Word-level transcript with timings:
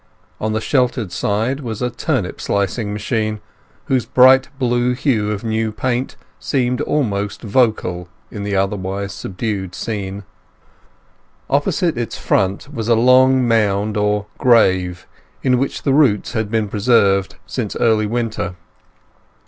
On 0.39 0.51
the 0.51 0.61
sheltered 0.61 1.11
side 1.11 1.59
was 1.59 1.79
a 1.79 1.91
turnip 1.91 2.41
slicing 2.41 2.91
machine, 2.91 3.39
whose 3.85 4.03
bright 4.03 4.49
blue 4.57 4.93
hue 4.95 5.29
of 5.29 5.43
new 5.43 5.71
paint 5.71 6.15
seemed 6.39 6.81
almost 6.81 7.43
vocal 7.43 8.09
in 8.31 8.41
the 8.41 8.55
otherwise 8.55 9.13
subdued 9.13 9.75
scene. 9.75 10.23
Opposite 11.51 11.99
its 11.99 12.17
front 12.17 12.73
was 12.73 12.87
a 12.87 12.95
long 12.95 13.47
mound 13.47 13.95
or 13.95 14.25
"grave", 14.39 15.05
in 15.43 15.59
which 15.59 15.83
the 15.83 15.93
roots 15.93 16.31
had 16.33 16.49
been 16.49 16.67
preserved 16.67 17.35
since 17.45 17.75
early 17.75 18.07
winter. 18.07 18.55